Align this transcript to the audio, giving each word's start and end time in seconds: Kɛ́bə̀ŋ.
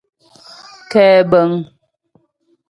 Kɛ́bə̀ŋ. 0.91 1.51